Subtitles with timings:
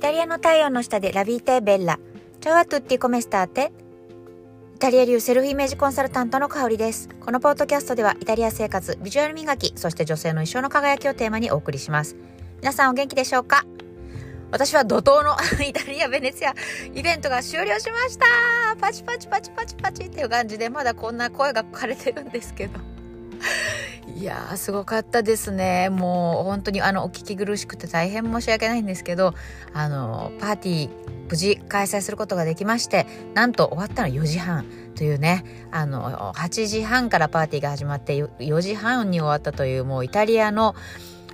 [0.00, 1.98] イタリアの太陽の下でラビーテベッラ。
[2.40, 3.70] チャワトゥッティコメスターテ。
[4.76, 7.10] イタリア流セルフイメージコンサルタントの香りです。
[7.20, 12.16] このポッドキャストではイタリア生活、ビジュアル磨き、そして女性の一生の輝きをテーマにお送りします。
[12.62, 13.66] 皆さんお元気でしょうか？
[14.50, 16.54] 私は怒涛の イタリア・ベネツィア
[16.98, 18.24] イベントが終了しました
[18.80, 22.80] パチパチパチパチパチっていう感じでまだこんな声が枯れてるんですけど
[24.16, 25.88] いやすごかったですね。
[25.90, 29.34] もう本当にあのお聞き苦しくて大変申し訳ないんですけど
[29.72, 30.90] あのパーティー
[31.28, 34.66] 無事開催することができましてなんと終わったの4時半
[34.96, 40.74] というねあの8時半からパーティーが始まって4時半に終わったというもうイタリアの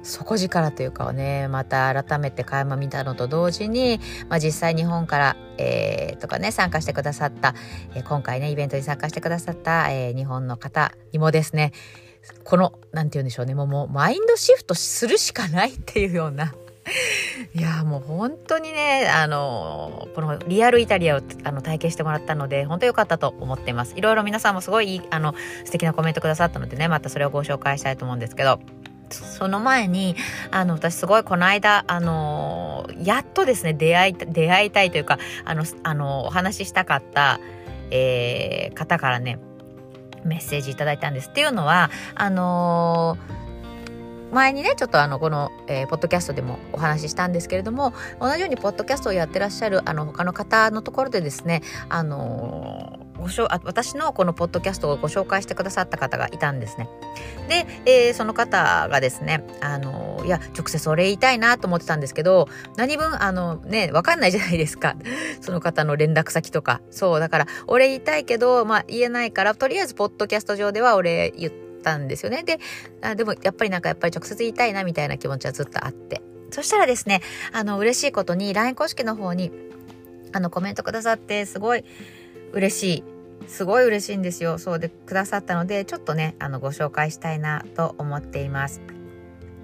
[0.07, 7.55] 底力というかをねまた改めて垣間見たのと同時に、まあ、実際日本から、えー、とかね参加してくださった、
[7.95, 11.73] えー、今回ねイベントに参加してくださった、えー、日本の方にもですね
[12.45, 13.55] この何て言うんでしょうね。
[13.55, 16.55] もうもうマインドシフトするしかないっていうような。
[17.55, 23.95] いやもう本当にねあのこのリアルイタリアをあの体験してもらったので本当良かったと思っています。
[23.97, 28.61] いろいろ皆さんもすごいあの素敵なコメントくださったのでねまたそれをご紹介したいと思うんですけど。
[29.09, 30.17] その前に
[30.51, 37.39] あの私すごいこの間あのやっとですね出会い出会いたいというかあのあのお話ししたかった、
[37.93, 39.39] えー、方からね
[40.27, 41.29] メッセージいただいたんです。
[41.29, 43.19] っていうのはあの
[44.33, 56.89] 前にねちょっとあのこの、えー、ポッドキャストでもお話ししたんですけれども同じようにポッドキャストをやってらっしゃるあの他の方のところでですねあのごしょあ私のこのポッドキャストをご紹介してくださった方がいたんですね。
[57.49, 64.97] で、えー、その方がですね、あの、いや、直接お礼言いたいなと思ってたんですけど、何分、あのね、わかんないじゃないですか。
[65.41, 66.81] その方の連絡先とか。
[66.91, 71.53] そう、だから、お礼言いたいけど、まあ言えないから、とりあえずポッドキャスト上ではお礼言っ
[71.83, 72.43] たんですよね。
[72.43, 72.59] で、
[73.03, 76.23] あでもやっぱりなんかやっぱり直接言いたいなみたいな気持ちはずっとあって。
[76.51, 77.23] そしたらですね、
[77.53, 79.53] あの、嬉しいことに LINE 公式の方に、
[80.33, 81.85] あの、コメントくださって、すごい
[82.53, 83.05] 嬉しい
[83.47, 84.59] すごい嬉しいんですよ。
[84.59, 88.81] そうでくださったので、ちょっとね、あの、ご紹介したいなと思っています。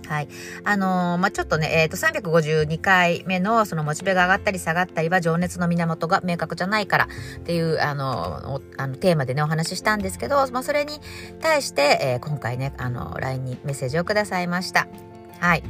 [0.07, 0.29] はい。
[0.65, 11.01] あのー、まあ、ちょっとね、えっ、ー、と、352回目の、その、モチベが上がったり下がったりは、情熱の源が明確じゃないからっていう、あの、あの、テーマでね、お話ししたんですけど、まあ、それに
[11.41, 14.87] 対して、え今回ね、あの、LINE にメッセージをくださいました。
[15.39, 15.63] はい。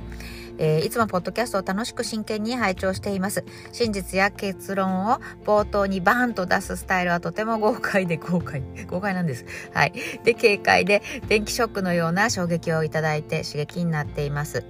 [0.58, 3.44] えー、いつもポッドキャストを楽しく真剣に拝聴しています。
[3.72, 8.62] 真実や結論を冒頭にバーンと出すスタイルはとても豪快で豪快。
[8.88, 9.44] 豪快なんです。
[9.72, 9.92] はい。
[10.24, 14.64] で、軽快で電気ショックのような衝撃をいただいて刺激になっています。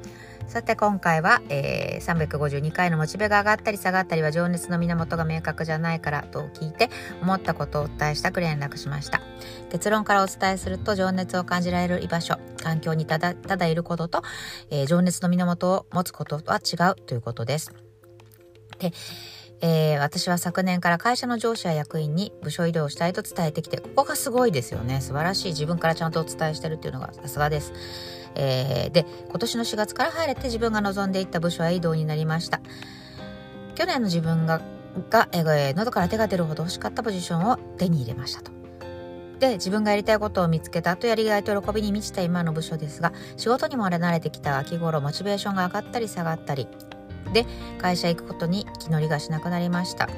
[0.52, 6.90] さて今回は、えー、352回のモチベが上がったり下がったりは情熱の源が明確じゃないからと聞いて
[7.22, 9.22] 思ったことをお伝えしたく連絡しました。
[9.70, 14.22] 結論からお伝えすると情熱を感じられる居場所環境にただただいることと、
[14.68, 17.72] えー、情熱の源を持つこととは違うということです。
[18.78, 18.92] で
[19.64, 25.00] えー、私は昨年から会社の上司や役員に部署移動したいと伝えてきてここがすごいですよね。
[25.00, 25.48] 素晴らしい。
[25.50, 27.72] 自分からちゃんとお伝えしてるっていうのがさすがです。
[28.34, 32.60] えー、で今年の4月から入れて自分が望んでいった部署へ移動になりました。
[33.74, 34.60] 去年の自分が
[35.08, 38.52] が、えー、喉から手が出るほど欲しかったポジションを手に入れましたと。
[39.38, 46.68] で自分がやりたいことを見つけたとやりがいと喜びに満ちた今の部署ですが仕事にも慣れてきた秋頃モチベーションが上がったり下がったり。
[47.32, 47.46] で
[47.80, 50.08] 会社行くことに気乗りがしなくなりました。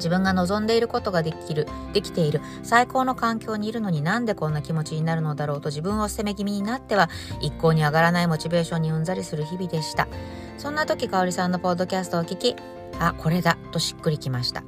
[0.00, 7.08] 自分が望んでいることができる、できている最高の環境にいるのになんでこんな気持ちになるのだろうと自分を責め気味になっては
[7.40, 10.08] 一向に上がらないモチベーションにうんざりする日々でした。
[10.58, 12.56] そんな時、かおりさんのポッドキャストを聞き、
[12.98, 14.62] あ、これだとしっくりきました。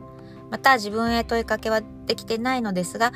[0.50, 3.12] また自分へ問いかけはできてないのですが、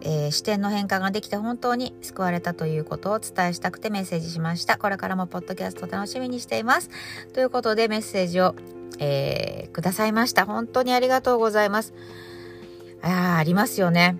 [0.00, 4.78] えー、視点の変化ができて本当に救われたということをお伝えしたくてメッセージしました。
[4.78, 6.90] これからもポッドキャスト楽しみにしています。
[7.32, 8.54] ということでメッセージを
[8.98, 10.46] えー、くださいました。
[10.46, 11.94] 本当にありがとうございます。
[13.02, 14.16] あありますよね。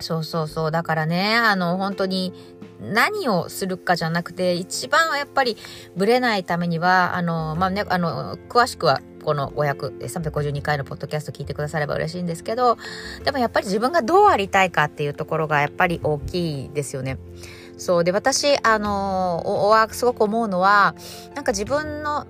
[0.00, 0.70] そうそうそう。
[0.70, 2.32] だからね、あの、本当に
[2.80, 5.56] 何をするかじゃなくて、一番はやっぱり
[5.96, 12.76] ブレないためには、あの、まあね、あの、詳しくはこの500、352回のポッドキャスト聞いてくだされば嬉しいんですけど、
[13.24, 17.18] でもやっぱり自分がどうありたいかっていうところがやっぱり大きいですよね。
[17.78, 18.04] そう。
[18.04, 20.94] で、私、あの、お、おすごく思うのは、
[21.34, 22.26] なんか自分の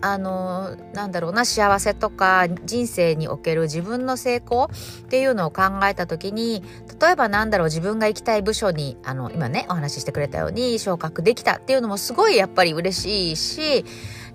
[0.00, 6.62] あのなんだろうな幸せとか人生における自分の成功っていうのを考えた時に
[7.00, 13.84] 例えばなんだろう自分が行きたい部署にあの今ねお話ししてくれたように昇格できたっていうのもすごいやっぱり嬉しいし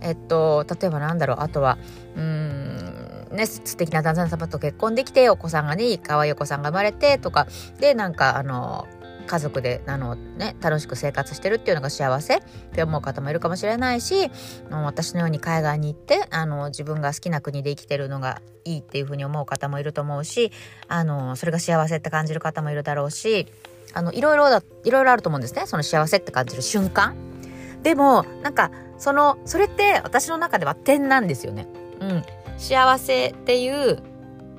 [0.01, 1.77] えっと例えばなんだろうあとは
[2.15, 7.47] うんね素敵な旦那様と結婚できてお子さんがね可愛いお子さんが生まれてとか
[7.79, 8.87] でなんかあの
[9.25, 12.41] 家族であの、ね、楽しく生活してるっていうのが幸せっ
[12.73, 14.29] て思う方もいるかもしれないし
[14.69, 20.51] 私のように海外に行ってあの自分が好きな国で生きてるのがいいっていうふうに思う方もいると思うし
[20.87, 23.47] あのそれが幸せって感じる方もいるだろうし
[23.93, 27.15] あのいろいろだいろいろあると思うんですねその幸せって感じる瞬間。
[27.83, 31.67] でもなんかそのそれって私の中では点なんですよね。
[31.99, 32.23] うん、
[32.57, 34.03] 幸せっていう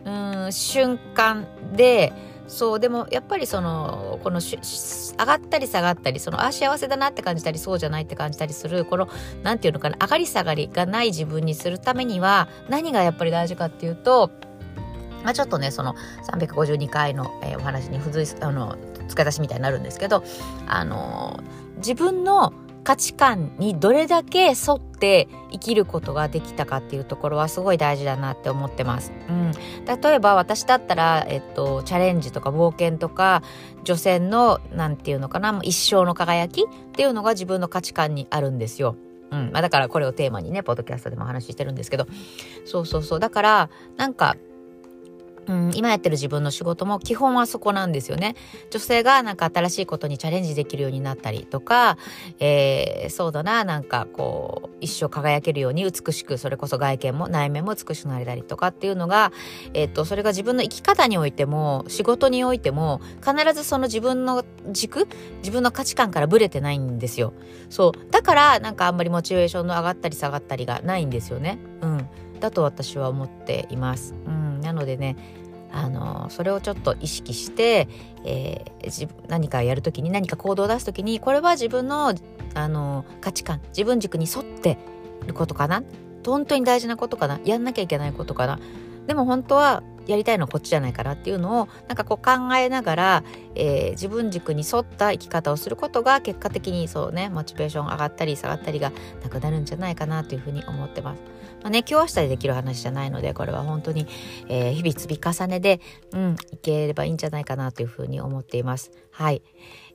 [0.04, 0.10] う
[0.48, 2.12] ん瞬間で
[2.52, 9.08] そうでもやっぱりそのこの上がったり下がったりそのあ幸せだなって感じたりそうじゃないって感じたりするこの
[9.42, 14.30] 何て言うのかな上がり下がりがない自分にするためには何がやっぱり大事かっていうと
[15.24, 15.94] まあ、ちょっとねその
[16.32, 18.76] 352回の、えー、お話に付随あの
[19.06, 20.24] 付け出しみたいになるんですけど
[20.66, 21.40] あの
[21.76, 22.52] 自分の
[22.84, 29.12] 価値観にどれだけ沿って生きることができたかっていうところはすごい大事だなって思ってます。
[29.28, 33.42] うん、例えば私だったら、えっと、チャレンジとか冒険とか
[33.84, 38.96] 女性の何て言うのかな一生の輝きっていうのが自分の価値観にあるんですよ。
[39.30, 42.06] うんまあ、だからこれをテーマにねポッドキャストでもお話ししてるんですけど
[42.66, 44.36] そうそうそうだからなんか
[45.46, 48.36] うん、今やってる自分の仕事も基本はそこなんですよね。
[48.70, 51.98] 女性がなんか新しいことにチャレンジできるようになったりとか、
[52.38, 59.32] えー、そうだな、なんかこう、一生輝けるように美しく、それこそ外見も内面も美しくなれたりとかっていうのが、
[59.74, 65.08] えっ、と、それが自分の生き方においても、仕事においても、必ずその自分の軸、
[65.38, 67.32] 自分の価値観からブレてないんですよ。
[67.68, 68.10] そう。
[68.12, 71.58] だから、なんかあんまりモチベーションの上がったり下がったりがないんですよね。
[71.80, 72.08] うん。
[72.38, 74.14] だと私は思っています。
[74.26, 75.16] うんなのでね
[75.70, 77.88] あのそれをちょっと意識して、
[78.24, 82.14] えー、何かやる時に何か行動を出す時にこれは自分の
[82.54, 84.76] あの価値観自分軸に沿って
[85.26, 85.82] ることかな？
[86.24, 87.40] 本当に大事なことかな？
[87.44, 88.60] やんなきゃいけないことかな？
[89.06, 101.22] でも本当はやりたいのはこっちじゃないかなっていうのをなんかこう考えながら、えー、自分軸に沿った生き方をすることが結果的にそうねモチベーション上がったり下がったりがなくなるんじゃないかなというふうに思ってます。
[101.62, 104.08] まあね、今日明日でできる話じゃないのでこれは本当に、
[104.48, 105.80] えー、日々積み重ねで、
[106.12, 108.90] うん、いければいいんじゃないかなというふうに思っています。
[109.12, 109.42] はい。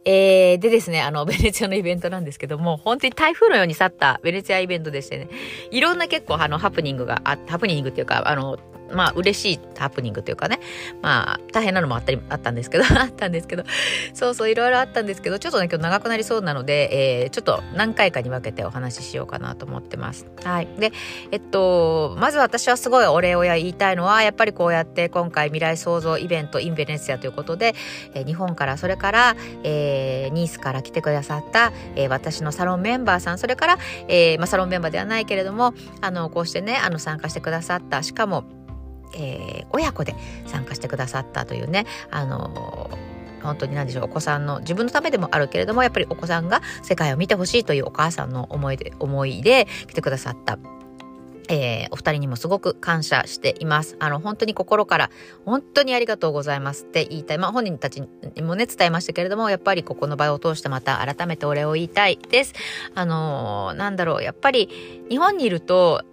[0.06, 5.28] えー、でですね、あの、ベネツィアのイベントなんですけども、本当に台風のように去ったベネツィアイベントでしてね、
[5.70, 8.58] いろんな結構あの、ハプニングがあ、ハプニングっていうか、あの、
[8.92, 10.60] まあ嬉しいハプニングというかね、
[11.02, 13.64] まあ大変なのもあったり、あったんですけど、 あったんですけど、
[14.14, 20.26] そうそういろいろあったんですけど、ちょっとね今日長くなりそうなので、えー、ちょっと何回かに分けてお話ししようかなと思ってます。
[20.44, 20.68] はい。
[20.78, 20.92] で、
[21.32, 27.76] えっと、まず私はすごいお礼を言いたいのは、やっぱりこうやって今回未来創造イベントインベネツィアということで、
[28.14, 38.44] えー、日本からそれから、えー、ニースから来てくださった、えー、私のサロンメンバーさん、それから、えー、まあサロンメンバーではないけれども、あの、こうしてね、あの参加してくださった、しかも、
[39.14, 40.16] えー、親子で
[40.46, 50.58] 参加してくださったというね、あのー、本当に何でしょうお子さんの自分のためでもあるけれどもやっぱりお子さんが世界を見てほしいというお母さんの思いで思いで来てくださった
[51.50, 53.96] えー、お二人にもすごく感謝しています。
[54.00, 55.10] あの、本当に心から、
[55.46, 57.38] 本当にありがとうございますって言いたい。
[57.38, 62.54] まあ、本人たちにもね、伝えましたけれども、やっぱりここの場を通してまた改めてお礼を言いたいです。
[62.96, 64.70] あのー、なんだろう、やっぱり
[65.10, 66.04] 日本にいると、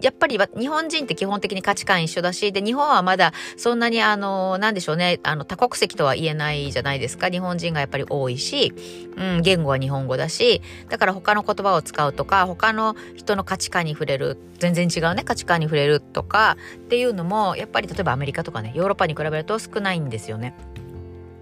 [0.00, 7.28] やっぱり日本人って基本的に価値観一緒だし、で、日本はまだそんなにあの、なんでしょうね、あの、多国籍とは言えないじゃないですか。
[7.28, 8.72] 日本人がやっぱり多いし、
[9.16, 20.54] うん、言語は日本語だし、だから他の言葉を使うとか、他の人の価値観に触れる、全然違うね、価値観に触れるとかっていうのも、やっぱり例えばアメリカとかね、ヨーロッパに比べると少ないんですよね。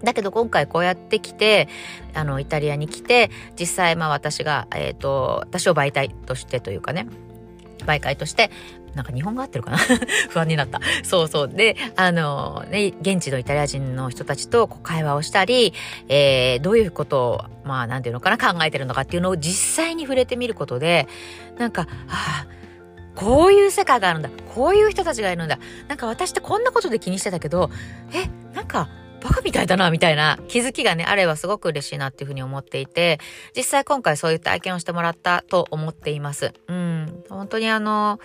[0.03, 1.69] だけど今回こうやって来て、
[2.13, 7.07] あの、イタリアに来て、実際まあ私が、えっ、ー、と、私を媒体としてというかね、
[7.83, 8.51] 媒介として、
[8.95, 9.77] なんか日本語合ってるかな？
[10.29, 10.79] 不安になった。
[11.03, 11.47] そうそう。
[11.47, 15.73] で、あの、ね、現地のイタリア人の人たちとこう会話をしたり、
[16.09, 21.07] えー、どういうことを、まあ、なんていうのかな、考えてるのかっていうのを実際に触れてみることで、
[21.57, 22.47] なんか、はあ、
[23.15, 24.29] こういう世界があるんだ。
[24.53, 25.59] こういう人たちがいるんだ。
[25.87, 27.69] なんか私ってこんなことで気にしてたけど、
[28.13, 28.89] え、なんか、
[29.23, 33.19] バカみたいだな、みたいな気づきがね、あればすごく嬉しいなっていうふうに思っていて、
[33.55, 36.53] 実際今回そういう体験をしてもらったと思っています。
[36.67, 36.92] うん。
[37.29, 38.19] 本当にあの、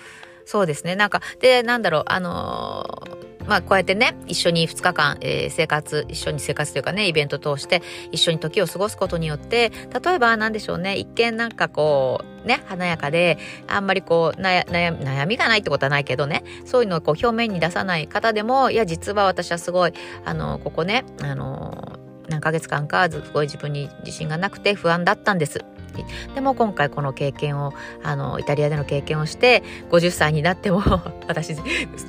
[0.44, 0.96] そうですね。
[0.96, 3.02] なんか、で、なんだろう、あの
[3.48, 19.94] まあ、こうやってね、一緒に2日間、えー、生活、一緒に生活というかね、イベント通して一緒に時を過ごすことによって、例えば何でしょうね、一見なんかこう、ね、華やかで、あんまりこう、悩悩みがないってことはないけどね、そういうのをこう表面に出さない方でも、いや、実は私はすごい、
[20.26, 25.64] あの、ここね、あの、何ヶ月間かすごい自分に自信がなくて不安だったんです。
[26.02, 30.82] ってでも今回この経験をあのイタリアでの経験をして50歳になっても
[31.26, 31.56] 私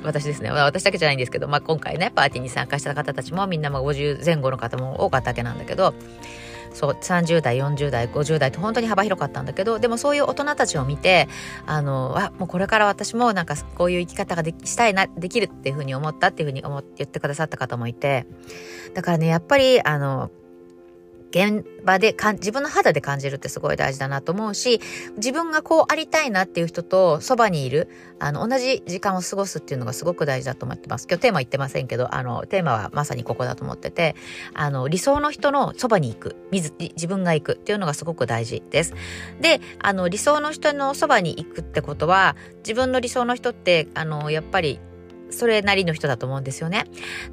[0.02, 0.50] 私ですね。
[0.50, 5.94] 私だけじゃないんですけど、まあ、今回ねパーティーに参加した方たちもみんなも50前後の方も多かったわけなんだけど
[6.72, 11.28] そう30代40代50代と本当に幅広かったんだけどでもそういう大人たちを見て
[11.66, 18.26] あのあもうこれから私もなんかこういう生き方がでしたいなできるっていうふうに思ったっていうふうに思って言ってくださった方もいて
[18.94, 20.30] だからねやっぱりあの
[21.30, 24.80] 現場でかん自分の肌で感じるってすごい大事だなと思うし
[25.16, 31.06] 自分がこうありたいなっていう人とそばにいるあの同じ時間を過ごすっていうのがすごく大事だと思ってます。
[31.08, 34.16] 今日テーマ言ってませんけどあのテーマはまさにここだと思ってて
[34.54, 38.94] あの理想の人のそばに行く自分が行くっていうのがすごく大事です。
[39.40, 44.80] であの理想の人のそばに行くってことは自分の理想の人ってあのやっぱり
[45.30, 46.84] それなりの人だと思うんですよね。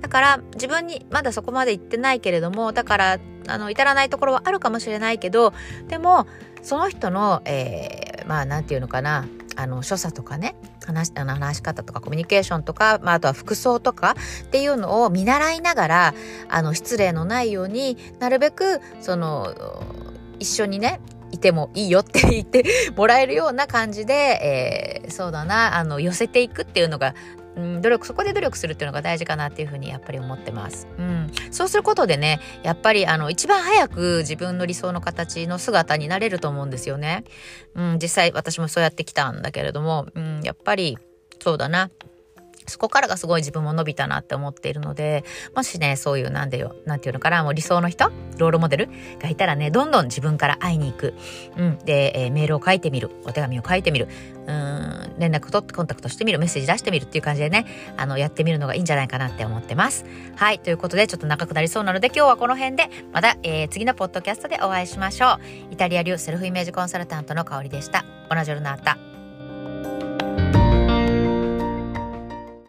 [0.02, 5.54] だから自分にまだそこまで行ってないけれども、だからあの至らないところはあるかもしれないけど、
[5.88, 6.28] でも
[6.62, 9.26] その人の、えー、まあなんていうのかな、
[9.56, 16.14] あの所作とかね、話あの話し方とかコミュニケーションとか、まあ、あとは服装とかっていうのを見習いながら
[16.50, 19.54] あの失礼のないようになるべくその
[20.40, 21.02] 一緒にね
[21.32, 22.64] いてもいいよ って言って
[22.96, 24.14] もらえるような感じで、
[25.04, 27.16] えー、そうだなあの寄せていくっていうのが
[27.58, 30.88] うん、努力そこで努力するっていうのが大事かなっていうふうにやっぱり思ってます。
[30.98, 37.24] うん、そうすることでねやっぱりあの一番早く自分の理想の形の姿になれると思うんですよね。
[37.76, 40.98] うん、実際私もそうやってきたんだけれども、うん、やっぱり
[41.40, 41.90] そうだな
[42.68, 45.24] そこからがすごい自分も伸びたなって思っているので、
[45.56, 48.90] もしね、そういうなんでよ、なんていうのかな、もう理想の人、ロールモデル
[49.22, 51.14] がいたらね、どんどん自分から会いに行く。
[51.56, 51.80] うん。
[51.80, 53.10] で、えー、メールを書いてみる。
[53.26, 54.08] お手紙を書いてみる。
[54.48, 56.40] うん、連絡取ってコンタクトしてみる。
[56.40, 57.66] メッセージ出してみるっていう感じでね、
[57.98, 60.06] あの、やってみるのがいいんじゃないかなって思ってます。
[60.36, 60.60] はい。
[60.60, 65.40] ということで、ちょっと長くなりそうなので、今日はこの辺で、また、えー、次のポッドキャストでお会いしましょう。
[65.72, 68.06] イタリア流セルフイメージコンサルタントの香りでした。
[68.30, 69.07] 同じようなあった。